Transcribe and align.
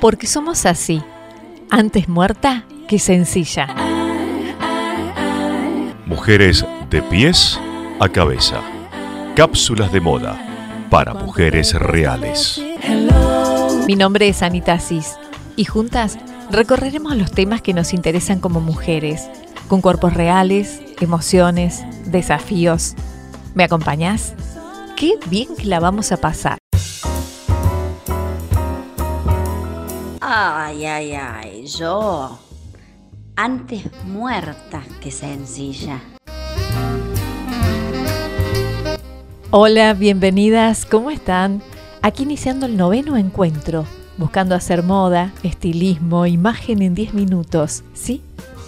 Porque 0.00 0.26
somos 0.26 0.64
así, 0.66 1.02
antes 1.70 2.08
muerta 2.08 2.64
que 2.86 2.98
sencilla. 2.98 3.66
Mujeres 6.06 6.64
de 6.90 7.02
pies 7.02 7.58
a 8.00 8.08
cabeza. 8.08 8.60
Cápsulas 9.34 9.92
de 9.92 10.00
moda 10.00 10.40
para 10.90 11.14
mujeres 11.14 11.74
reales. 11.74 12.60
Mi 13.86 13.94
nombre 13.96 14.28
es 14.28 14.42
Anita 14.42 14.78
Cis 14.78 15.16
y 15.56 15.64
juntas 15.64 16.18
recorreremos 16.50 17.16
los 17.16 17.30
temas 17.30 17.60
que 17.60 17.74
nos 17.74 17.92
interesan 17.92 18.40
como 18.40 18.60
mujeres, 18.60 19.28
con 19.68 19.80
cuerpos 19.80 20.14
reales, 20.14 20.80
emociones, 21.00 21.84
desafíos. 22.06 22.94
¿Me 23.54 23.64
acompañás? 23.64 24.34
Qué 24.96 25.14
bien 25.26 25.56
que 25.56 25.66
la 25.66 25.80
vamos 25.80 26.12
a 26.12 26.16
pasar. 26.16 26.58
Ay, 30.40 30.86
ay, 30.86 31.14
ay, 31.14 31.66
yo 31.66 32.38
antes 33.34 33.82
muerta 34.04 34.84
que 35.00 35.10
sencilla. 35.10 36.00
Hola, 39.50 39.94
bienvenidas, 39.94 40.86
¿cómo 40.86 41.10
están? 41.10 41.60
Aquí 42.02 42.22
iniciando 42.22 42.66
el 42.66 42.76
noveno 42.76 43.16
encuentro, 43.16 43.84
buscando 44.16 44.54
hacer 44.54 44.84
moda, 44.84 45.32
estilismo, 45.42 46.24
imagen 46.24 46.82
en 46.82 46.94
10 46.94 47.14
minutos. 47.14 47.82
¿Sí? 47.92 48.22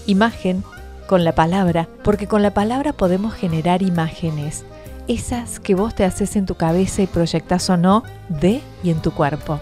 Imagen 0.08 0.64
con 1.06 1.22
la 1.22 1.36
palabra, 1.36 1.88
porque 2.02 2.26
con 2.26 2.42
la 2.42 2.52
palabra 2.52 2.92
podemos 2.94 3.32
generar 3.32 3.82
imágenes, 3.82 4.64
esas 5.06 5.60
que 5.60 5.76
vos 5.76 5.94
te 5.94 6.04
haces 6.04 6.34
en 6.34 6.46
tu 6.46 6.56
cabeza 6.56 7.02
y 7.02 7.06
proyectas 7.06 7.70
o 7.70 7.76
no 7.76 8.02
de 8.28 8.60
y 8.82 8.90
en 8.90 9.00
tu 9.00 9.12
cuerpo. 9.12 9.60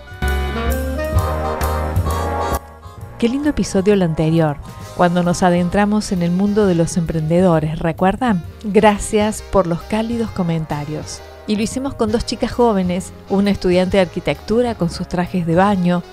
Qué 3.19 3.29
lindo 3.29 3.49
episodio 3.49 3.95
el 3.95 4.03
anterior, 4.03 4.59
cuando 4.97 5.25
nos 5.25 5.43
adentramos 5.43 6.13
en 6.13 6.23
el 6.23 6.31
mundo 6.31 6.67
de 6.67 6.77
los 6.77 6.97
emprendedores, 6.97 7.81
¿recuerdan? 7.81 8.45
Gracias 8.63 9.43
por 9.43 9.67
los 9.67 9.83
cálidos 9.83 10.31
comentarios. 10.31 11.21
Y 11.49 11.57
lo 11.57 11.63
hicimos 11.63 11.95
con 11.95 12.13
dos 12.13 12.25
chicas 12.25 12.53
jóvenes, 12.53 13.13
una 13.29 13.51
estudiante 13.51 13.97
de 13.97 14.03
arquitectura 14.03 14.77
con 14.77 14.89
sus 14.89 15.09
trajes 15.09 15.49
de 15.49 15.57
baño 15.57 16.05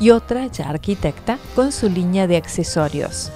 y 0.00 0.08
otra 0.08 0.46
ya 0.46 0.70
arquitecta 0.70 1.38
con 1.54 1.70
su 1.70 1.90
línea 1.90 2.26
de 2.26 2.38
accesorios. 2.38 3.30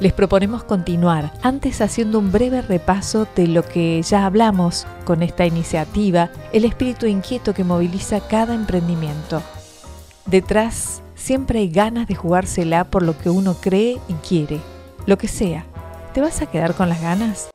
Les 0.00 0.14
proponemos 0.14 0.64
continuar, 0.64 1.34
antes 1.42 1.82
haciendo 1.82 2.18
un 2.18 2.32
breve 2.32 2.62
repaso 2.62 3.28
de 3.36 3.46
lo 3.46 3.62
que 3.62 4.00
ya 4.02 4.24
hablamos 4.24 4.86
con 5.04 5.22
esta 5.22 5.44
iniciativa, 5.44 6.30
el 6.54 6.64
espíritu 6.64 7.04
inquieto 7.04 7.52
que 7.52 7.64
moviliza 7.64 8.20
cada 8.20 8.54
emprendimiento. 8.54 9.42
Detrás 10.24 11.02
siempre 11.18 11.58
hay 11.58 11.68
ganas 11.68 12.06
de 12.08 12.14
jugársela 12.14 12.84
por 12.84 13.02
lo 13.02 13.18
que 13.18 13.28
uno 13.28 13.54
cree 13.54 13.98
y 14.08 14.14
quiere, 14.26 14.60
lo 15.04 15.18
que 15.18 15.28
sea. 15.28 15.66
¿Te 16.14 16.20
vas 16.22 16.40
a 16.40 16.46
quedar 16.46 16.74
con 16.74 16.88
las 16.88 17.02
ganas? 17.02 17.50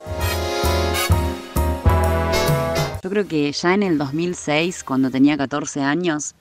Yo 3.01 3.09
creo 3.09 3.27
que 3.27 3.51
ya 3.51 3.73
en 3.73 3.83
el 3.83 3.97
2006, 3.97 4.83
cuando 4.83 5.09
tenía 5.09 5.37
14 5.37 5.81
años, 5.81 6.35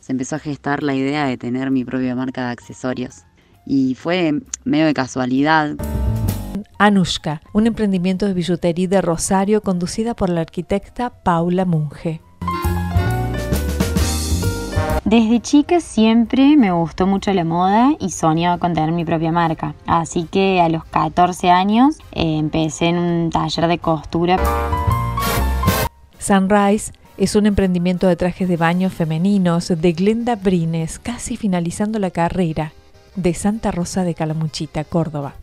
se 0.00 0.12
empezó 0.12 0.36
a 0.36 0.38
gestar 0.38 0.82
la 0.82 0.94
idea 0.94 1.26
de 1.26 1.36
tener 1.36 1.70
mi 1.70 1.84
propia 1.84 2.14
marca 2.14 2.46
de 2.46 2.52
accesorios. 2.52 3.24
Y 3.66 3.94
fue 3.94 4.40
medio 4.64 4.86
de 4.86 4.94
casualidad. 4.94 5.76
Anushka, 6.78 7.40
un 7.52 7.66
emprendimiento 7.66 8.26
de 8.26 8.34
billutería 8.34 8.88
de 8.88 9.00
Rosario 9.00 9.62
conducida 9.62 10.14
por 10.14 10.30
la 10.30 10.40
arquitecta 10.42 11.10
Paula 11.22 11.64
Munge. 11.64 12.20
Desde 15.14 15.40
chica 15.40 15.78
siempre 15.78 16.56
me 16.56 16.72
gustó 16.72 17.06
mucho 17.06 17.32
la 17.32 17.44
moda 17.44 17.92
y 18.00 18.10
soñaba 18.10 18.58
con 18.58 18.74
tener 18.74 18.90
mi 18.90 19.04
propia 19.04 19.30
marca. 19.30 19.76
Así 19.86 20.24
que 20.24 20.60
a 20.60 20.68
los 20.68 20.84
14 20.86 21.52
años 21.52 21.98
eh, 22.10 22.38
empecé 22.38 22.86
en 22.86 22.98
un 22.98 23.30
taller 23.30 23.68
de 23.68 23.78
costura. 23.78 24.40
Sunrise 26.18 26.92
es 27.16 27.36
un 27.36 27.46
emprendimiento 27.46 28.08
de 28.08 28.16
trajes 28.16 28.48
de 28.48 28.56
baño 28.56 28.90
femeninos 28.90 29.68
de 29.68 29.92
Glenda 29.92 30.34
Brines, 30.34 30.98
casi 30.98 31.36
finalizando 31.36 32.00
la 32.00 32.10
carrera, 32.10 32.72
de 33.14 33.34
Santa 33.34 33.70
Rosa 33.70 34.02
de 34.02 34.16
Calamuchita, 34.16 34.82
Córdoba. 34.82 35.34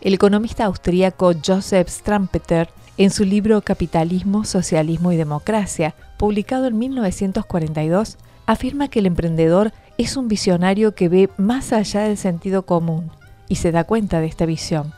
El 0.00 0.14
economista 0.14 0.64
austríaco 0.64 1.32
Joseph 1.44 1.90
Strampeter, 1.90 2.70
en 2.98 3.10
su 3.10 3.24
libro 3.24 3.62
Capitalismo, 3.62 4.44
Socialismo 4.44 5.12
y 5.12 5.16
Democracia, 5.16 5.94
publicado 6.18 6.66
en 6.66 6.78
1942, 6.78 8.18
afirma 8.46 8.88
que 8.88 8.98
el 8.98 9.06
emprendedor 9.06 9.72
es 9.98 10.16
un 10.16 10.28
visionario 10.28 10.94
que 10.94 11.08
ve 11.08 11.30
más 11.36 11.72
allá 11.72 12.02
del 12.02 12.18
sentido 12.18 12.66
común 12.66 13.10
y 13.48 13.56
se 13.56 13.72
da 13.72 13.84
cuenta 13.84 14.20
de 14.20 14.26
esta 14.26 14.46
visión. 14.46 14.92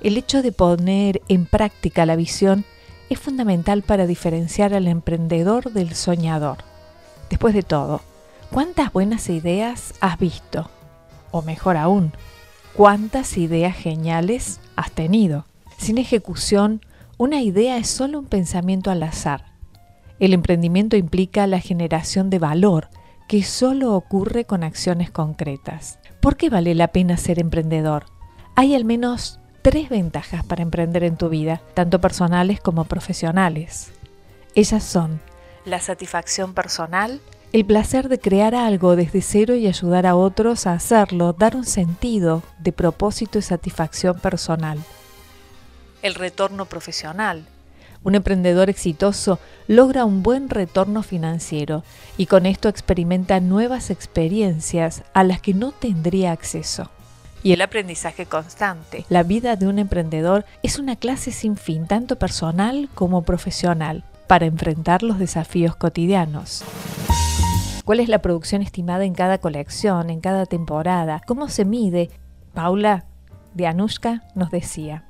El 0.00 0.16
hecho 0.16 0.42
de 0.42 0.52
poner 0.52 1.20
en 1.28 1.44
práctica 1.44 2.06
la 2.06 2.16
visión 2.16 2.64
es 3.10 3.18
fundamental 3.18 3.82
para 3.82 4.06
diferenciar 4.06 4.74
al 4.74 4.86
emprendedor 4.86 5.72
del 5.72 5.94
soñador. 5.94 6.58
Después 7.30 7.54
de 7.54 7.62
todo, 7.62 8.00
¿cuántas 8.50 8.92
buenas 8.92 9.28
ideas 9.28 9.94
has 10.00 10.18
visto? 10.18 10.70
O 11.30 11.42
mejor 11.42 11.76
aún, 11.76 12.12
¿cuántas 12.74 13.36
ideas 13.36 13.76
geniales 13.76 14.60
has 14.76 14.92
tenido? 14.92 15.44
Sin 15.78 15.98
ejecución, 15.98 16.80
una 17.18 17.42
idea 17.42 17.76
es 17.78 17.88
solo 17.88 18.20
un 18.20 18.26
pensamiento 18.26 18.92
al 18.92 19.02
azar. 19.02 19.46
El 20.20 20.32
emprendimiento 20.32 20.96
implica 20.96 21.48
la 21.48 21.58
generación 21.58 22.30
de 22.30 22.38
valor, 22.38 22.88
que 23.28 23.42
solo 23.42 23.94
ocurre 23.94 24.44
con 24.44 24.62
acciones 24.62 25.10
concretas. 25.10 25.98
¿Por 26.20 26.36
qué 26.36 26.48
vale 26.48 26.76
la 26.76 26.88
pena 26.88 27.16
ser 27.16 27.40
emprendedor? 27.40 28.06
Hay 28.54 28.74
al 28.74 28.84
menos 28.84 29.40
tres 29.62 29.88
ventajas 29.88 30.44
para 30.44 30.62
emprender 30.62 31.02
en 31.02 31.16
tu 31.16 31.28
vida, 31.28 31.60
tanto 31.74 32.00
personales 32.00 32.60
como 32.60 32.84
profesionales. 32.84 33.90
Ellas 34.54 34.84
son 34.84 35.20
la 35.64 35.80
satisfacción 35.80 36.54
personal, 36.54 37.20
el 37.52 37.64
placer 37.64 38.08
de 38.08 38.20
crear 38.20 38.54
algo 38.54 38.94
desde 38.94 39.22
cero 39.22 39.56
y 39.56 39.66
ayudar 39.66 40.06
a 40.06 40.14
otros 40.14 40.66
a 40.66 40.72
hacerlo, 40.72 41.32
dar 41.32 41.56
un 41.56 41.64
sentido 41.64 42.42
de 42.60 42.72
propósito 42.72 43.38
y 43.38 43.42
satisfacción 43.42 44.18
personal. 44.20 44.78
El 46.02 46.14
retorno 46.14 46.66
profesional. 46.66 47.46
Un 48.04 48.14
emprendedor 48.14 48.70
exitoso 48.70 49.38
logra 49.66 50.04
un 50.04 50.22
buen 50.22 50.48
retorno 50.48 51.02
financiero 51.02 51.82
y 52.16 52.26
con 52.26 52.46
esto 52.46 52.68
experimenta 52.68 53.40
nuevas 53.40 53.90
experiencias 53.90 55.02
a 55.14 55.24
las 55.24 55.40
que 55.40 55.54
no 55.54 55.72
tendría 55.72 56.32
acceso 56.32 56.90
y 57.42 57.52
el 57.52 57.60
aprendizaje 57.60 58.26
constante. 58.26 59.04
La 59.08 59.22
vida 59.22 59.56
de 59.56 59.66
un 59.66 59.78
emprendedor 59.78 60.44
es 60.62 60.78
una 60.78 60.96
clase 60.96 61.30
sin 61.30 61.56
fin, 61.56 61.86
tanto 61.86 62.16
personal 62.16 62.88
como 62.94 63.22
profesional, 63.22 64.04
para 64.26 64.46
enfrentar 64.46 65.02
los 65.02 65.18
desafíos 65.18 65.76
cotidianos. 65.76 66.64
¿Cuál 67.84 68.00
es 68.00 68.08
la 68.08 68.20
producción 68.20 68.60
estimada 68.60 69.04
en 69.04 69.14
cada 69.14 69.38
colección, 69.38 70.10
en 70.10 70.20
cada 70.20 70.44
temporada? 70.44 71.22
¿Cómo 71.26 71.48
se 71.48 71.64
mide? 71.64 72.10
Paula 72.52 73.06
de 73.54 73.66
Anushka 73.66 74.24
nos 74.34 74.50
decía. 74.50 75.07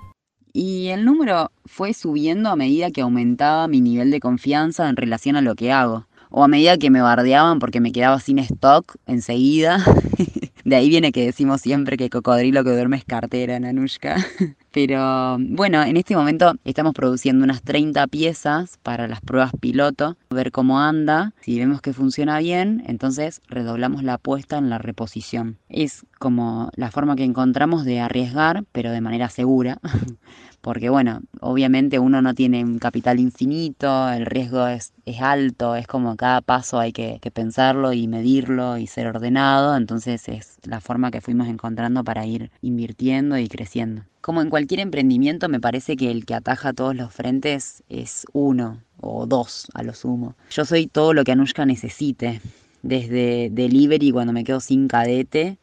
Y 0.60 0.88
el 0.88 1.04
número 1.04 1.52
fue 1.66 1.94
subiendo 1.94 2.50
a 2.50 2.56
medida 2.56 2.90
que 2.90 3.02
aumentaba 3.02 3.68
mi 3.68 3.80
nivel 3.80 4.10
de 4.10 4.18
confianza 4.18 4.88
en 4.88 4.96
relación 4.96 5.36
a 5.36 5.40
lo 5.40 5.54
que 5.54 5.70
hago. 5.70 6.08
O 6.30 6.42
a 6.42 6.48
medida 6.48 6.78
que 6.78 6.90
me 6.90 7.00
bardeaban 7.00 7.60
porque 7.60 7.80
me 7.80 7.92
quedaba 7.92 8.18
sin 8.18 8.40
stock 8.40 8.96
enseguida. 9.06 9.84
De 10.64 10.74
ahí 10.74 10.88
viene 10.88 11.12
que 11.12 11.24
decimos 11.24 11.60
siempre 11.60 11.96
que 11.96 12.10
cocodrilo 12.10 12.64
que 12.64 12.70
duerme 12.70 12.96
es 12.96 13.04
cartera, 13.04 13.60
Nanushka. 13.60 14.16
Pero 14.72 15.38
bueno, 15.38 15.82
en 15.82 15.96
este 15.96 16.14
momento 16.14 16.54
estamos 16.64 16.94
produciendo 16.94 17.44
unas 17.44 17.62
30 17.62 18.06
piezas 18.06 18.78
para 18.82 19.08
las 19.08 19.20
pruebas 19.20 19.52
piloto, 19.60 20.16
ver 20.30 20.52
cómo 20.52 20.80
anda. 20.80 21.32
Si 21.40 21.58
vemos 21.58 21.80
que 21.80 21.92
funciona 21.92 22.38
bien, 22.38 22.82
entonces 22.86 23.40
redoblamos 23.48 24.02
la 24.02 24.14
apuesta 24.14 24.58
en 24.58 24.70
la 24.70 24.78
reposición. 24.78 25.58
Es 25.68 26.04
como 26.18 26.70
la 26.74 26.90
forma 26.90 27.16
que 27.16 27.24
encontramos 27.24 27.84
de 27.84 28.00
arriesgar, 28.00 28.64
pero 28.72 28.90
de 28.90 29.00
manera 29.00 29.28
segura. 29.30 29.78
porque 30.60 30.90
bueno, 30.90 31.20
obviamente 31.40 31.98
uno 31.98 32.20
no 32.20 32.34
tiene 32.34 32.64
un 32.64 32.78
capital 32.78 33.20
infinito, 33.20 34.10
el 34.10 34.26
riesgo 34.26 34.66
es, 34.66 34.92
alto, 35.20 35.76
es 35.76 35.86
como 35.86 36.16
cada 36.16 36.40
paso 36.40 36.78
hay 36.78 36.92
que, 36.92 37.20
pensarlo 37.32 37.92
y 37.92 38.08
medirlo 38.08 38.78
y 38.78 38.86
ser 38.86 39.06
ordenado, 39.06 39.76
entonces 39.76 40.28
es 40.28 40.58
la 40.64 40.80
forma 40.80 41.10
que 41.10 41.20
fuimos 41.20 41.48
encontrando 41.48 42.02
para 42.04 42.26
ir 42.26 42.50
invirtiendo 42.62 43.38
y 43.38 43.48
creciendo. 43.48 44.02
Como 44.20 44.42
en 44.42 44.50
cualquier 44.50 44.80
emprendimiento, 44.80 45.48
me 45.48 45.60
parece 45.60 45.96
que 45.96 46.10
el 46.10 46.26
que 46.26 46.34
ataja 46.34 46.72
todos 46.72 46.94
los 46.94 47.12
frentes 47.12 47.82
es 47.88 48.26
uno 48.32 48.82
o 49.00 49.26
dos 49.26 49.68
a 49.74 49.82
lo 49.82 49.94
sumo. 49.94 50.34
Yo 50.50 50.64
soy 50.64 50.86
todo 50.86 51.14
lo 51.14 51.24
que 51.24 51.32
Anushka 51.32 51.64
necesite, 51.66 52.40
desde 52.82 53.48
delivery 53.50 54.10
cuando 54.10 54.32
me 54.32 54.44
quedo 54.44 54.60
sin 54.60 54.88
cadete 54.88 55.58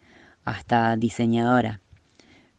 hasta 0.46 0.96
diseñadora 0.96 1.82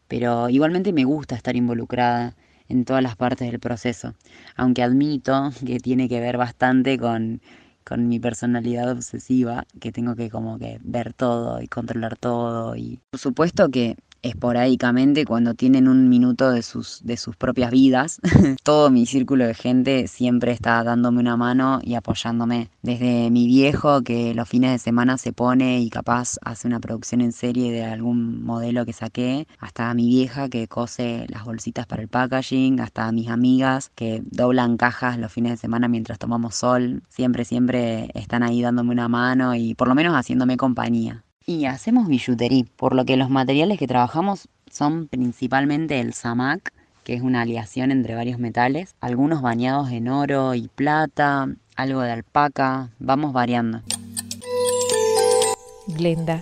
pero 0.07 0.49
igualmente 0.49 0.93
me 0.93 1.03
gusta 1.03 1.35
estar 1.35 1.55
involucrada 1.55 2.35
en 2.69 2.85
todas 2.85 3.03
las 3.03 3.15
partes 3.15 3.49
del 3.49 3.59
proceso, 3.59 4.13
aunque 4.55 4.83
admito 4.83 5.51
que 5.65 5.79
tiene 5.79 6.09
que 6.09 6.19
ver 6.19 6.37
bastante 6.37 6.97
con, 6.97 7.41
con 7.83 8.07
mi 8.07 8.19
personalidad 8.19 8.91
obsesiva, 8.91 9.65
que 9.79 9.91
tengo 9.91 10.15
que 10.15 10.29
como 10.29 10.57
que 10.59 10.79
ver 10.83 11.13
todo 11.13 11.61
y 11.61 11.67
controlar 11.67 12.17
todo. 12.17 12.75
Y 12.75 12.99
por 13.09 13.19
supuesto 13.19 13.69
que 13.69 13.95
esporádicamente 14.21 15.25
cuando 15.25 15.53
tienen 15.53 15.87
un 15.87 16.09
minuto 16.09 16.51
de 16.51 16.61
sus, 16.61 17.01
de 17.03 17.17
sus 17.17 17.35
propias 17.35 17.71
vidas. 17.71 18.19
Todo 18.63 18.89
mi 18.89 19.05
círculo 19.05 19.45
de 19.45 19.53
gente 19.53 20.07
siempre 20.07 20.51
está 20.51 20.83
dándome 20.83 21.19
una 21.19 21.37
mano 21.37 21.79
y 21.83 21.95
apoyándome. 21.95 22.69
Desde 22.81 23.29
mi 23.31 23.47
viejo 23.47 24.01
que 24.01 24.33
los 24.33 24.47
fines 24.49 24.71
de 24.71 24.79
semana 24.79 25.17
se 25.17 25.33
pone 25.33 25.81
y 25.81 25.89
capaz 25.89 26.37
hace 26.41 26.67
una 26.67 26.79
producción 26.79 27.21
en 27.21 27.31
serie 27.31 27.71
de 27.71 27.83
algún 27.83 28.43
modelo 28.43 28.85
que 28.85 28.93
saqué, 28.93 29.47
hasta 29.59 29.93
mi 29.93 30.07
vieja 30.07 30.49
que 30.49 30.67
cose 30.67 31.25
las 31.29 31.43
bolsitas 31.45 31.85
para 31.85 32.01
el 32.01 32.07
packaging, 32.07 32.79
hasta 32.79 33.11
mis 33.11 33.29
amigas 33.29 33.91
que 33.95 34.23
doblan 34.25 34.77
cajas 34.77 35.17
los 35.17 35.31
fines 35.31 35.53
de 35.53 35.57
semana 35.57 35.87
mientras 35.87 36.19
tomamos 36.19 36.55
sol. 36.55 37.03
Siempre, 37.09 37.45
siempre 37.45 38.09
están 38.13 38.43
ahí 38.43 38.61
dándome 38.61 38.91
una 38.91 39.07
mano 39.07 39.55
y 39.55 39.75
por 39.75 39.87
lo 39.87 39.95
menos 39.95 40.15
haciéndome 40.15 40.57
compañía. 40.57 41.23
Y 41.49 41.63
hacemos 41.63 42.09
billutería, 42.09 42.65
por 42.75 42.93
lo 42.93 43.05
que 43.05 43.15
los 43.15 43.29
materiales 43.29 43.79
que 43.79 43.87
trabajamos 43.87 44.49
son 44.69 45.07
principalmente 45.07 46.01
el 46.01 46.13
samac, 46.13 46.73
que 47.05 47.13
es 47.13 47.21
una 47.21 47.43
aleación 47.43 47.91
entre 47.91 48.15
varios 48.15 48.37
metales, 48.37 48.95
algunos 48.99 49.41
bañados 49.41 49.89
en 49.91 50.09
oro 50.09 50.55
y 50.55 50.67
plata, 50.67 51.47
algo 51.77 52.01
de 52.01 52.11
alpaca, 52.11 52.89
vamos 52.99 53.31
variando. 53.31 53.79
Glenda, 55.87 56.41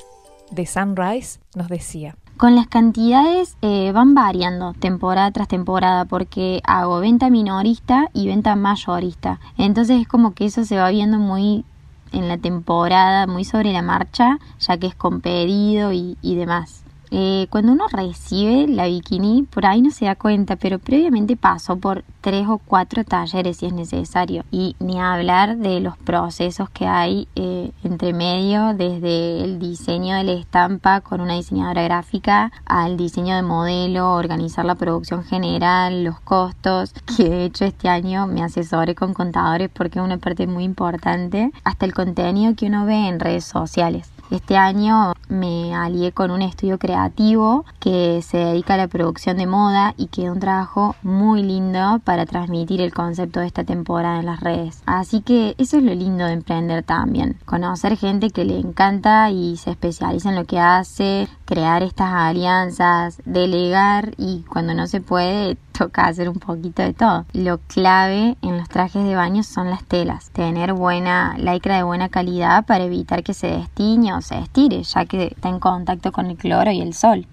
de 0.49 0.65
Sunrise, 0.65 1.39
nos 1.55 1.67
decía. 1.67 2.15
Con 2.37 2.55
las 2.55 2.65
cantidades 2.65 3.57
eh, 3.61 3.91
van 3.93 4.15
variando 4.15 4.73
temporada 4.73 5.29
tras 5.29 5.47
temporada 5.47 6.05
porque 6.05 6.61
hago 6.63 6.99
venta 6.99 7.29
minorista 7.29 8.09
y 8.11 8.25
venta 8.25 8.55
mayorista. 8.55 9.39
Entonces 9.55 10.01
es 10.01 10.07
como 10.07 10.33
que 10.33 10.45
eso 10.45 10.65
se 10.65 10.77
va 10.77 10.89
viendo 10.89 11.19
muy 11.19 11.63
en 12.11 12.27
la 12.27 12.37
temporada, 12.37 13.27
muy 13.27 13.45
sobre 13.45 13.73
la 13.73 13.81
marcha, 13.81 14.39
ya 14.59 14.77
que 14.77 14.87
es 14.87 14.95
con 14.95 15.21
pedido 15.21 15.93
y, 15.93 16.17
y 16.21 16.35
demás. 16.35 16.84
Eh, 17.17 17.47
cuando 17.49 17.71
uno 17.71 17.87
recibe 17.87 18.67
la 18.67 18.87
bikini, 18.87 19.43
por 19.43 19.65
ahí 19.65 19.81
no 19.81 19.89
se 19.89 20.03
da 20.03 20.15
cuenta, 20.17 20.57
pero 20.57 20.79
previamente 20.79 21.37
pasó 21.37 21.77
por 21.77 22.03
tres 22.19 22.45
o 22.49 22.57
cuatro 22.57 23.05
talleres 23.05 23.55
si 23.55 23.67
es 23.67 23.71
necesario. 23.71 24.43
Y 24.51 24.75
ni 24.79 24.99
hablar 24.99 25.55
de 25.55 25.79
los 25.79 25.97
procesos 25.97 26.69
que 26.69 26.87
hay 26.87 27.29
eh, 27.37 27.71
entre 27.85 28.11
medio, 28.11 28.73
desde 28.73 29.45
el 29.45 29.59
diseño 29.59 30.17
de 30.17 30.25
la 30.25 30.33
estampa 30.33 30.99
con 30.99 31.21
una 31.21 31.35
diseñadora 31.35 31.83
gráfica, 31.83 32.51
al 32.65 32.97
diseño 32.97 33.37
de 33.37 33.43
modelo, 33.43 34.11
organizar 34.11 34.65
la 34.65 34.75
producción 34.75 35.23
general, 35.23 36.03
los 36.03 36.19
costos, 36.19 36.91
que 37.15 37.29
de 37.29 37.45
hecho 37.45 37.63
este 37.63 37.87
año 37.87 38.27
me 38.27 38.43
asesoré 38.43 38.93
con 38.93 39.13
contadores 39.13 39.69
porque 39.69 39.99
es 39.99 40.05
una 40.05 40.17
parte 40.17 40.47
muy 40.47 40.65
importante, 40.65 41.49
hasta 41.63 41.85
el 41.85 41.93
contenido 41.93 42.55
que 42.55 42.65
uno 42.65 42.85
ve 42.85 43.07
en 43.07 43.21
redes 43.21 43.45
sociales. 43.45 44.14
Este 44.31 44.57
año 44.57 45.13
me 45.29 45.75
alié 45.75 46.11
con 46.11 46.31
un 46.31 46.41
estudio 46.41 46.79
creativo 46.79 47.63
que 47.79 48.21
se 48.23 48.37
dedica 48.37 48.73
a 48.73 48.77
la 48.77 48.87
producción 48.87 49.37
de 49.37 49.45
moda 49.45 49.93
y 49.97 50.07
que 50.07 50.25
es 50.25 50.31
un 50.31 50.39
trabajo 50.39 50.95
muy 51.03 51.43
lindo 51.43 51.99
para 52.03 52.25
transmitir 52.25 52.81
el 52.81 52.93
concepto 52.93 53.39
de 53.39 53.47
esta 53.47 53.63
temporada 53.63 54.19
en 54.19 54.25
las 54.25 54.39
redes. 54.39 54.81
Así 54.87 55.21
que 55.21 55.53
eso 55.59 55.77
es 55.77 55.83
lo 55.83 55.93
lindo 55.93 56.25
de 56.25 56.33
emprender 56.33 56.83
también. 56.83 57.37
Conocer 57.45 57.97
gente 57.97 58.31
que 58.31 58.45
le 58.45 58.57
encanta 58.57 59.29
y 59.29 59.57
se 59.57 59.71
especializa 59.71 60.29
en 60.29 60.35
lo 60.35 60.45
que 60.45 60.59
hace, 60.59 61.27
crear 61.45 61.83
estas 61.83 62.11
alianzas, 62.11 63.21
delegar 63.25 64.13
y 64.17 64.43
cuando 64.49 64.73
no 64.73 64.87
se 64.87 65.01
puede 65.01 65.57
toca 65.79 66.07
hacer 66.07 66.29
un 66.29 66.39
poquito 66.39 66.81
de 66.81 66.93
todo. 66.93 67.25
Lo 67.33 67.57
clave 67.59 68.35
en 68.41 68.57
los 68.57 68.69
trajes 68.69 69.03
de 69.03 69.15
baño 69.15 69.43
son 69.43 69.69
las 69.69 69.83
telas. 69.83 70.29
Tener 70.31 70.73
buena 70.73 71.37
lycra 71.37 71.77
de 71.77 71.83
buena 71.83 72.09
calidad 72.09 72.65
para 72.65 72.83
evitar 72.83 73.23
que 73.23 73.33
se 73.33 73.47
destiñe 73.47 74.13
o 74.13 74.21
se 74.21 74.37
estire, 74.39 74.83
ya 74.83 75.05
que 75.05 75.27
está 75.27 75.49
en 75.49 75.59
contacto 75.59 76.11
con 76.11 76.27
el 76.27 76.37
cloro 76.37 76.71
y 76.71 76.81
el 76.81 76.93
sol. 76.93 77.27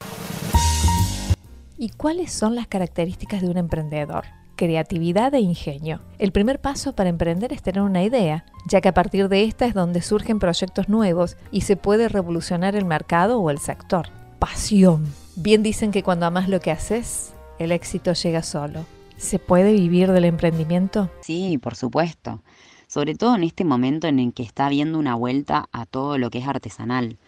¿Y 1.79 1.91
cuáles 1.91 2.33
son 2.33 2.55
las 2.55 2.67
características 2.67 3.43
de 3.43 3.49
un 3.49 3.59
emprendedor? 3.59 4.25
creatividad 4.55 5.35
e 5.35 5.41
ingenio. 5.41 5.99
El 6.21 6.31
primer 6.31 6.61
paso 6.61 6.94
para 6.94 7.09
emprender 7.09 7.53
es 7.53 7.62
tener 7.62 7.83
una 7.83 8.05
idea, 8.05 8.44
ya 8.69 8.81
que 8.81 8.89
a 8.89 8.94
partir 8.94 9.29
de 9.29 9.43
esta 9.43 9.67
es 9.67 9.75
donde 9.75 10.03
surgen 10.03 10.39
proyectos 10.39 10.89
nuevos 10.89 11.37
y 11.50 11.62
se 11.62 11.75
puede 11.75 12.09
revolucionar 12.09 12.77
el 12.77 12.85
mercado 12.85 13.41
o 13.41 13.50
el 13.50 13.59
sector. 13.59 14.11
Pasión. 14.39 15.12
Bien 15.35 15.65
dicen 15.65 15.91
que 15.91 16.05
cuando 16.05 16.27
amas 16.27 16.49
lo 16.49 16.61
que 16.61 16.71
haces, 16.71 17.33
el 17.64 17.73
éxito 17.73 18.12
llega 18.12 18.43
solo. 18.43 18.85
¿Se 19.17 19.38
puede 19.38 19.73
vivir 19.73 20.11
del 20.11 20.25
emprendimiento? 20.25 21.11
Sí, 21.20 21.59
por 21.59 21.76
supuesto. 21.76 22.43
Sobre 22.88 23.14
todo 23.14 23.37
en 23.37 23.44
este 23.44 23.64
momento 23.64 24.06
en 24.06 24.19
el 24.19 24.32
que 24.32 24.43
está 24.43 24.67
habiendo 24.67 24.99
una 24.99 25.14
vuelta 25.14 25.69
a 25.73 25.87
todo 25.87 26.19
lo 26.19 26.29
que 26.31 26.38
es 26.38 26.49
artesanal, 26.49 27.19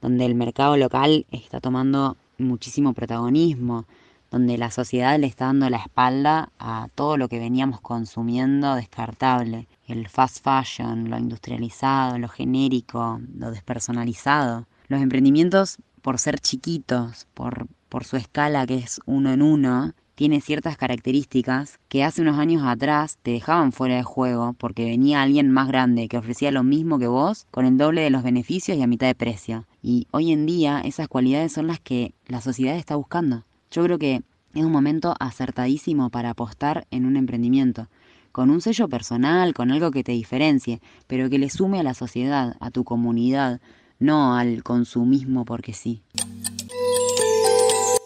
donde 0.00 0.26
el 0.26 0.34
mercado 0.34 0.76
local 0.76 1.26
está 1.30 1.60
tomando 1.60 2.16
muchísimo 2.38 2.92
protagonismo, 2.92 3.86
donde 4.30 4.58
la 4.58 4.70
sociedad 4.70 5.18
le 5.18 5.28
está 5.28 5.46
dando 5.46 5.70
la 5.70 5.78
espalda 5.78 6.50
a 6.58 6.88
todo 6.94 7.16
lo 7.16 7.28
que 7.28 7.38
veníamos 7.38 7.80
consumiendo 7.80 8.74
descartable, 8.74 9.68
el 9.86 10.08
fast 10.08 10.42
fashion, 10.42 11.08
lo 11.08 11.18
industrializado, 11.18 12.18
lo 12.18 12.28
genérico, 12.28 13.20
lo 13.36 13.52
despersonalizado. 13.52 14.66
Los 14.88 15.00
emprendimientos, 15.00 15.78
por 16.02 16.18
ser 16.18 16.40
chiquitos, 16.40 17.26
por 17.32 17.68
por 17.94 18.02
su 18.02 18.16
escala 18.16 18.66
que 18.66 18.74
es 18.74 19.00
uno 19.06 19.32
en 19.32 19.40
uno, 19.40 19.92
tiene 20.16 20.40
ciertas 20.40 20.76
características 20.76 21.78
que 21.88 22.02
hace 22.02 22.22
unos 22.22 22.40
años 22.40 22.64
atrás 22.66 23.18
te 23.22 23.30
dejaban 23.30 23.70
fuera 23.70 23.94
de 23.94 24.02
juego 24.02 24.52
porque 24.58 24.84
venía 24.84 25.22
alguien 25.22 25.48
más 25.52 25.68
grande 25.68 26.08
que 26.08 26.18
ofrecía 26.18 26.50
lo 26.50 26.64
mismo 26.64 26.98
que 26.98 27.06
vos 27.06 27.46
con 27.52 27.66
el 27.66 27.78
doble 27.78 28.00
de 28.00 28.10
los 28.10 28.24
beneficios 28.24 28.76
y 28.76 28.82
a 28.82 28.88
mitad 28.88 29.06
de 29.06 29.14
precio. 29.14 29.64
Y 29.80 30.08
hoy 30.10 30.32
en 30.32 30.44
día 30.44 30.80
esas 30.80 31.06
cualidades 31.06 31.52
son 31.52 31.68
las 31.68 31.78
que 31.78 32.14
la 32.26 32.40
sociedad 32.40 32.74
está 32.74 32.96
buscando. 32.96 33.44
Yo 33.70 33.84
creo 33.84 34.00
que 34.00 34.22
es 34.54 34.64
un 34.64 34.72
momento 34.72 35.14
acertadísimo 35.20 36.10
para 36.10 36.30
apostar 36.30 36.88
en 36.90 37.06
un 37.06 37.14
emprendimiento, 37.16 37.86
con 38.32 38.50
un 38.50 38.60
sello 38.60 38.88
personal, 38.88 39.54
con 39.54 39.70
algo 39.70 39.92
que 39.92 40.02
te 40.02 40.10
diferencie, 40.10 40.80
pero 41.06 41.30
que 41.30 41.38
le 41.38 41.48
sume 41.48 41.78
a 41.78 41.84
la 41.84 41.94
sociedad, 41.94 42.56
a 42.58 42.72
tu 42.72 42.82
comunidad, 42.82 43.60
no 44.00 44.34
al 44.34 44.64
consumismo 44.64 45.44
porque 45.44 45.72
sí. 45.72 46.02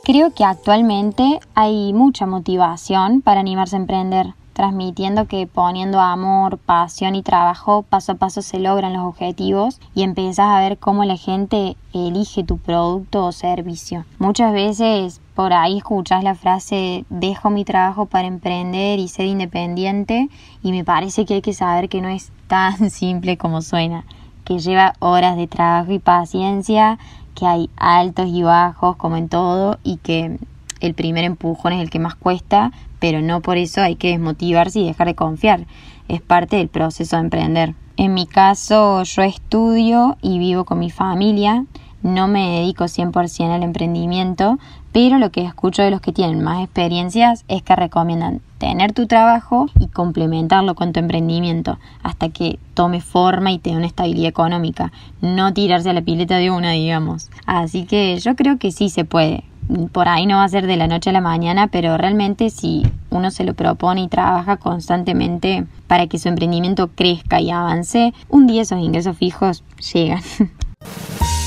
Creo 0.08 0.32
que 0.32 0.42
actualmente 0.42 1.38
hay 1.54 1.92
mucha 1.92 2.24
motivación 2.24 3.20
para 3.20 3.40
animarse 3.40 3.76
a 3.76 3.80
emprender, 3.80 4.32
transmitiendo 4.54 5.26
que 5.26 5.46
poniendo 5.46 6.00
amor, 6.00 6.56
pasión 6.56 7.14
y 7.14 7.22
trabajo 7.22 7.82
paso 7.82 8.12
a 8.12 8.14
paso 8.14 8.40
se 8.40 8.58
logran 8.58 8.94
los 8.94 9.04
objetivos 9.04 9.82
y 9.94 10.04
empiezas 10.04 10.46
a 10.46 10.60
ver 10.60 10.78
cómo 10.78 11.04
la 11.04 11.18
gente 11.18 11.76
elige 11.92 12.42
tu 12.42 12.56
producto 12.56 13.26
o 13.26 13.32
servicio. 13.32 14.06
Muchas 14.18 14.54
veces 14.54 15.20
por 15.34 15.52
ahí 15.52 15.76
escuchas 15.76 16.24
la 16.24 16.34
frase 16.34 17.04
dejo 17.10 17.50
mi 17.50 17.66
trabajo 17.66 18.06
para 18.06 18.28
emprender 18.28 19.00
y 19.00 19.08
ser 19.08 19.26
independiente 19.26 20.30
y 20.62 20.72
me 20.72 20.84
parece 20.84 21.26
que 21.26 21.34
hay 21.34 21.42
que 21.42 21.52
saber 21.52 21.90
que 21.90 22.00
no 22.00 22.08
es 22.08 22.32
tan 22.46 22.88
simple 22.90 23.36
como 23.36 23.60
suena, 23.60 24.06
que 24.46 24.58
lleva 24.58 24.94
horas 25.00 25.36
de 25.36 25.48
trabajo 25.48 25.92
y 25.92 25.98
paciencia 25.98 26.98
que 27.38 27.46
hay 27.46 27.70
altos 27.76 28.28
y 28.28 28.42
bajos 28.42 28.96
como 28.96 29.16
en 29.16 29.28
todo 29.28 29.78
y 29.84 29.98
que 29.98 30.38
el 30.80 30.94
primer 30.94 31.24
empujón 31.24 31.72
es 31.72 31.80
el 31.80 31.88
que 31.88 32.00
más 32.00 32.16
cuesta, 32.16 32.72
pero 32.98 33.22
no 33.22 33.42
por 33.42 33.58
eso 33.58 33.80
hay 33.80 33.94
que 33.94 34.08
desmotivarse 34.08 34.80
y 34.80 34.86
dejar 34.86 35.06
de 35.06 35.14
confiar. 35.14 35.66
Es 36.08 36.20
parte 36.20 36.56
del 36.56 36.68
proceso 36.68 37.16
de 37.16 37.22
emprender. 37.22 37.74
En 37.96 38.14
mi 38.14 38.26
caso, 38.26 39.04
yo 39.04 39.22
estudio 39.22 40.16
y 40.20 40.40
vivo 40.40 40.64
con 40.64 40.80
mi 40.80 40.90
familia. 40.90 41.64
No 42.02 42.28
me 42.28 42.60
dedico 42.60 42.84
100% 42.84 43.52
al 43.52 43.62
emprendimiento, 43.62 44.58
pero 44.92 45.18
lo 45.18 45.30
que 45.30 45.44
escucho 45.44 45.82
de 45.82 45.90
los 45.90 46.00
que 46.00 46.12
tienen 46.12 46.42
más 46.42 46.62
experiencias 46.62 47.44
es 47.48 47.62
que 47.62 47.76
recomiendan 47.76 48.40
tener 48.58 48.92
tu 48.92 49.06
trabajo 49.06 49.66
y 49.78 49.88
complementarlo 49.88 50.74
con 50.74 50.92
tu 50.92 51.00
emprendimiento 51.00 51.78
hasta 52.02 52.28
que 52.28 52.58
tome 52.74 53.00
forma 53.00 53.52
y 53.52 53.58
tenga 53.58 53.78
una 53.78 53.86
estabilidad 53.86 54.28
económica, 54.28 54.92
no 55.20 55.52
tirarse 55.52 55.90
a 55.90 55.92
la 55.92 56.02
pileta 56.02 56.36
de 56.36 56.50
una, 56.50 56.70
digamos. 56.70 57.30
Así 57.46 57.84
que 57.84 58.18
yo 58.18 58.36
creo 58.36 58.58
que 58.58 58.70
sí 58.70 58.88
se 58.90 59.04
puede. 59.04 59.44
Por 59.92 60.08
ahí 60.08 60.24
no 60.26 60.36
va 60.36 60.44
a 60.44 60.48
ser 60.48 60.66
de 60.66 60.76
la 60.76 60.86
noche 60.86 61.10
a 61.10 61.12
la 61.12 61.20
mañana, 61.20 61.66
pero 61.66 61.98
realmente 61.98 62.48
si 62.48 62.84
uno 63.10 63.30
se 63.30 63.44
lo 63.44 63.54
propone 63.54 64.02
y 64.02 64.08
trabaja 64.08 64.56
constantemente 64.56 65.66
para 65.86 66.06
que 66.06 66.18
su 66.18 66.28
emprendimiento 66.28 66.88
crezca 66.94 67.40
y 67.40 67.50
avance, 67.50 68.14
un 68.30 68.46
día 68.46 68.62
esos 68.62 68.80
ingresos 68.80 69.16
fijos 69.16 69.62
llegan. 69.92 70.22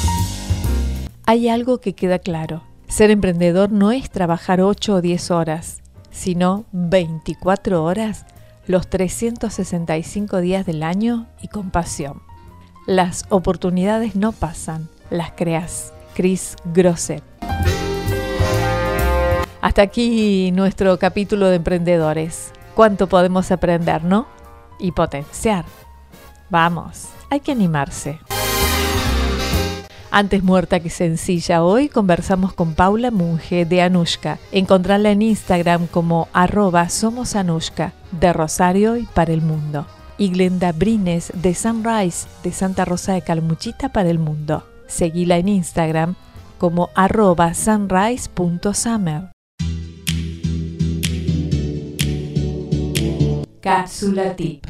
Hay 1.32 1.48
algo 1.48 1.80
que 1.80 1.94
queda 1.94 2.20
claro. 2.20 2.62
Ser 2.90 3.10
emprendedor 3.10 3.72
no 3.72 3.94
es 3.94 4.10
trabajar 4.10 4.60
8 4.60 4.96
o 4.96 5.02
10 5.02 5.32
horas 5.32 5.82
sino 6.12 6.66
24 6.74 7.86
horas 7.86 8.26
los 8.68 8.90
365 8.90 10.42
días 10.42 10.66
del 10.66 10.84
año 10.84 11.28
y 11.42 11.48
con 11.48 11.72
pasión. 11.72 12.22
Las 12.86 13.24
oportunidades 13.30 14.18
no 14.18 14.34
pasan, 14.34 14.90
las 15.10 15.32
creas. 15.32 15.94
Chris 16.16 16.58
Grosset. 16.66 17.24
Hasta 19.62 19.84
aquí 19.84 20.52
nuestro 20.52 21.00
capítulo 21.00 21.48
de 21.48 21.56
emprendedores. 21.56 22.52
¿Cuánto 22.76 23.08
podemos 23.08 23.54
aprender, 23.54 24.04
no? 24.04 24.28
Y 24.80 24.92
potenciar. 24.92 25.64
Vamos, 26.50 27.08
hay 27.30 27.40
que 27.40 27.54
animarse. 27.54 28.20
Antes 30.13 30.44
muerta 30.44 30.82
que 30.82 30.89
sencilla, 30.89 31.63
hoy 31.63 31.88
conversamos 31.88 32.51
con 32.51 32.74
Paula 32.74 33.12
Munge 33.12 33.63
de 33.63 33.82
Anushka. 33.82 34.39
Encontrarla 34.51 35.12
en 35.12 35.22
Instagram 35.22 35.88
como 35.88 36.27
arroba 36.34 36.89
somos 36.89 37.38
Anushka, 37.38 37.94
de 38.12 38.34
Rosario 38.34 38.98
y 38.98 39.03
para 39.03 39.32
el 39.32 39.41
mundo. 39.41 39.88
Y 40.18 40.27
Glenda 40.30 40.74
Brines 40.74 41.32
de 41.34 41.56
Sunrise, 41.56 42.27
de 42.44 42.51
Santa 42.51 42.84
Rosa 42.84 43.13
de 43.13 43.22
Calmuchita 43.22 43.94
para 43.94 44.10
el 44.10 44.20
mundo. 44.20 44.65
Seguila 44.86 45.38
en 45.38 45.48
Instagram 45.48 46.15
como 46.58 46.89
arroba 46.94 47.53
sunrise.summer. 47.53 49.32
Cápsula 53.62 54.36
Tip. 54.36 54.65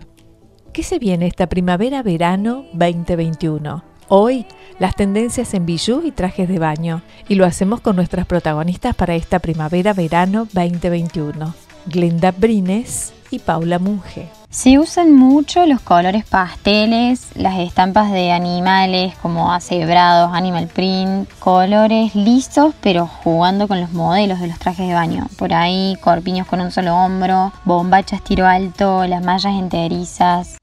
¿Qué 0.71 0.83
se 0.83 0.99
viene 0.99 1.25
esta 1.25 1.49
primavera-verano 1.49 2.65
2021? 2.73 3.90
Hoy, 4.13 4.45
las 4.77 4.93
tendencias 4.93 5.53
en 5.53 5.65
bijú 5.65 6.01
y 6.03 6.11
trajes 6.11 6.49
de 6.49 6.59
baño, 6.59 7.01
y 7.29 7.35
lo 7.35 7.45
hacemos 7.45 7.79
con 7.79 7.95
nuestras 7.95 8.25
protagonistas 8.25 8.93
para 8.93 9.15
esta 9.15 9.39
primavera-verano 9.39 10.49
2021, 10.51 11.53
Glenda 11.85 12.31
Brines 12.31 13.13
y 13.29 13.39
Paula 13.39 13.79
Munge. 13.79 14.27
Se 14.49 14.77
usan 14.77 15.13
mucho 15.13 15.65
los 15.65 15.79
colores 15.79 16.25
pasteles, 16.25 17.29
las 17.35 17.57
estampas 17.59 18.11
de 18.11 18.33
animales 18.33 19.15
como 19.21 19.53
acebrados, 19.53 20.31
animal 20.33 20.67
print, 20.67 21.29
colores 21.39 22.13
lisos 22.13 22.75
pero 22.81 23.07
jugando 23.07 23.69
con 23.69 23.79
los 23.79 23.93
modelos 23.93 24.41
de 24.41 24.47
los 24.47 24.59
trajes 24.59 24.89
de 24.89 24.93
baño. 24.93 25.27
Por 25.37 25.53
ahí 25.53 25.97
corpiños 26.01 26.47
con 26.47 26.59
un 26.59 26.71
solo 26.71 26.97
hombro, 26.97 27.53
bombachas 27.63 28.21
tiro 28.25 28.45
alto, 28.45 29.07
las 29.07 29.23
mallas 29.23 29.53
enterizas. 29.53 30.57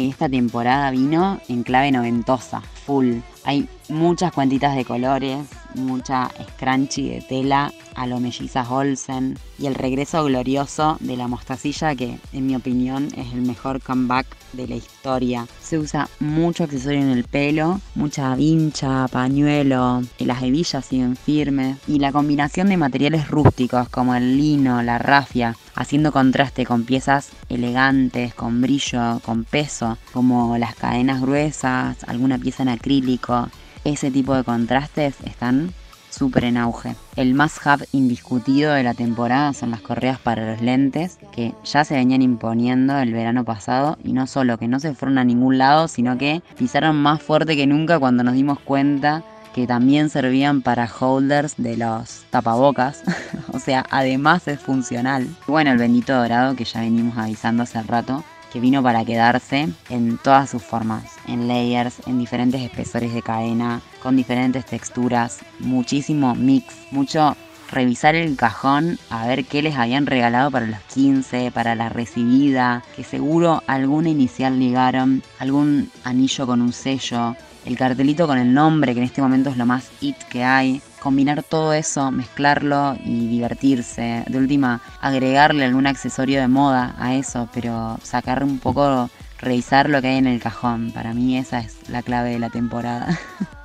Y 0.00 0.08
esta 0.08 0.28
temporada 0.28 0.90
vino 0.90 1.40
en 1.48 1.62
clave 1.62 1.92
noventosa, 1.92 2.62
full. 2.92 3.20
Hay 3.44 3.68
muchas 3.88 4.32
cuantitas 4.32 4.76
de 4.76 4.84
colores, 4.84 5.38
mucha 5.74 6.30
scrunchy 6.56 7.08
de 7.08 7.20
tela 7.22 7.72
a 7.94 8.06
lo 8.06 8.20
mellizas 8.20 8.68
Olsen 8.70 9.38
y 9.58 9.66
el 9.66 9.74
regreso 9.74 10.24
glorioso 10.24 10.96
de 11.00 11.16
la 11.16 11.28
mostacilla 11.28 11.94
que 11.94 12.18
en 12.32 12.46
mi 12.46 12.56
opinión 12.56 13.08
es 13.16 13.32
el 13.32 13.42
mejor 13.42 13.80
comeback 13.82 14.26
de 14.52 14.68
la 14.68 14.76
historia. 14.76 15.46
Se 15.62 15.78
usa 15.78 16.08
mucho 16.20 16.64
accesorio 16.64 17.00
en 17.00 17.10
el 17.10 17.24
pelo, 17.24 17.80
mucha 17.94 18.34
vincha, 18.34 19.08
pañuelo, 19.08 20.02
las 20.18 20.42
hebillas 20.42 20.86
siguen 20.86 21.16
firmes 21.16 21.78
y 21.86 21.98
la 21.98 22.12
combinación 22.12 22.68
de 22.68 22.76
materiales 22.76 23.28
rústicos 23.28 23.88
como 23.88 24.14
el 24.14 24.36
lino, 24.36 24.82
la 24.82 24.98
rafia, 24.98 25.56
haciendo 25.74 26.12
contraste 26.12 26.64
con 26.64 26.84
piezas 26.84 27.30
elegantes, 27.48 28.34
con 28.34 28.60
brillo, 28.60 29.20
con 29.24 29.44
peso, 29.44 29.98
como 30.12 30.56
las 30.58 30.74
cadenas 30.74 31.20
gruesas, 31.20 32.04
alguna 32.04 32.38
pieza 32.38 32.62
en 32.62 32.68
acrílico. 32.82 33.48
Ese 33.84 34.10
tipo 34.10 34.34
de 34.34 34.42
contrastes 34.42 35.14
están 35.24 35.72
súper 36.10 36.44
en 36.44 36.56
auge. 36.56 36.94
El 37.16 37.34
más 37.34 37.58
hub 37.64 37.86
indiscutido 37.92 38.74
de 38.74 38.82
la 38.82 38.92
temporada 38.94 39.52
son 39.52 39.70
las 39.70 39.80
correas 39.80 40.18
para 40.18 40.50
los 40.50 40.60
lentes, 40.60 41.18
que 41.32 41.54
ya 41.64 41.84
se 41.84 41.94
venían 41.94 42.22
imponiendo 42.22 42.98
el 42.98 43.12
verano 43.12 43.44
pasado 43.44 43.96
y 44.04 44.12
no 44.12 44.26
solo 44.26 44.58
que 44.58 44.68
no 44.68 44.78
se 44.80 44.94
fueron 44.94 45.18
a 45.18 45.24
ningún 45.24 45.58
lado, 45.58 45.88
sino 45.88 46.18
que 46.18 46.42
pisaron 46.58 46.96
más 46.96 47.22
fuerte 47.22 47.56
que 47.56 47.66
nunca 47.66 47.98
cuando 47.98 48.24
nos 48.24 48.34
dimos 48.34 48.58
cuenta 48.60 49.22
que 49.54 49.66
también 49.66 50.08
servían 50.08 50.62
para 50.62 50.90
holders 51.00 51.54
de 51.56 51.76
los 51.76 52.24
tapabocas. 52.30 53.02
o 53.52 53.58
sea, 53.58 53.84
además 53.90 54.48
es 54.48 54.58
funcional. 54.60 55.26
Bueno, 55.46 55.70
el 55.70 55.78
bendito 55.78 56.14
dorado 56.14 56.56
que 56.56 56.64
ya 56.64 56.80
venimos 56.80 57.16
avisando 57.16 57.62
hace 57.62 57.82
rato, 57.82 58.24
que 58.52 58.60
vino 58.60 58.82
para 58.82 59.04
quedarse 59.04 59.68
en 59.88 60.18
todas 60.18 60.50
sus 60.50 60.62
formas, 60.62 61.04
en 61.26 61.48
layers, 61.48 62.06
en 62.06 62.18
diferentes 62.18 62.60
espesores 62.60 63.14
de 63.14 63.22
cadena, 63.22 63.80
con 64.02 64.16
diferentes 64.16 64.66
texturas, 64.66 65.40
muchísimo 65.58 66.34
mix, 66.34 66.74
mucho 66.90 67.34
revisar 67.70 68.14
el 68.14 68.36
cajón 68.36 68.98
a 69.08 69.26
ver 69.26 69.46
qué 69.46 69.62
les 69.62 69.76
habían 69.76 70.04
regalado 70.04 70.50
para 70.50 70.66
los 70.66 70.80
15, 70.92 71.50
para 71.52 71.74
la 71.74 71.88
recibida, 71.88 72.84
que 72.94 73.02
seguro 73.02 73.62
alguna 73.66 74.10
inicial 74.10 74.58
ligaron, 74.58 75.22
algún 75.38 75.90
anillo 76.04 76.46
con 76.46 76.60
un 76.60 76.74
sello, 76.74 77.34
el 77.64 77.78
cartelito 77.78 78.26
con 78.26 78.38
el 78.38 78.52
nombre, 78.52 78.92
que 78.92 79.00
en 79.00 79.06
este 79.06 79.22
momento 79.22 79.48
es 79.48 79.56
lo 79.56 79.64
más 79.64 79.90
it 80.02 80.16
que 80.30 80.44
hay. 80.44 80.82
Combinar 81.02 81.42
todo 81.42 81.72
eso, 81.72 82.12
mezclarlo 82.12 82.96
y 83.04 83.26
divertirse. 83.26 84.22
De 84.28 84.38
última, 84.38 84.80
agregarle 85.00 85.64
algún 85.64 85.88
accesorio 85.88 86.40
de 86.40 86.46
moda 86.46 86.94
a 86.96 87.16
eso, 87.16 87.48
pero 87.52 87.98
sacar 88.04 88.44
un 88.44 88.60
poco, 88.60 89.10
revisar 89.40 89.90
lo 89.90 90.00
que 90.00 90.08
hay 90.08 90.18
en 90.18 90.28
el 90.28 90.40
cajón. 90.40 90.92
Para 90.92 91.12
mí 91.12 91.36
esa 91.36 91.58
es 91.58 91.88
la 91.88 92.02
clave 92.02 92.30
de 92.30 92.38
la 92.38 92.50
temporada. 92.50 93.18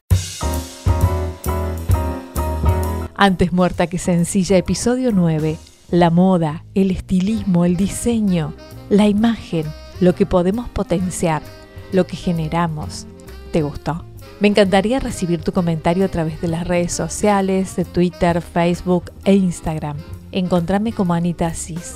Antes 3.16 3.54
muerta 3.54 3.86
que 3.86 4.00
sencilla, 4.00 4.58
episodio 4.58 5.12
9. 5.12 5.58
La 5.92 6.10
moda, 6.10 6.64
el 6.74 6.90
estilismo, 6.90 7.66
el 7.66 7.78
diseño, 7.78 8.56
la 8.90 9.08
imagen, 9.08 9.66
lo 10.00 10.16
que 10.16 10.26
podemos 10.26 10.70
potenciar, 10.70 11.44
lo 11.92 12.08
que 12.08 12.18
generamos, 12.18 13.06
¿Te 13.52 13.62
gustó? 13.62 14.07
Me 14.40 14.48
encantaría 14.48 15.00
recibir 15.00 15.42
tu 15.42 15.52
comentario 15.52 16.06
a 16.06 16.10
través 16.10 16.40
de 16.42 16.48
las 16.48 16.68
redes 16.68 16.94
sociales, 16.94 17.76
de 17.76 17.86
Twitter, 17.86 18.40
Facebook 18.42 19.12
e 19.26 19.34
Instagram. 19.34 19.98
Encontrame 20.32 20.94
como 20.94 21.16
Anita 21.16 21.48
Asís. 21.48 21.96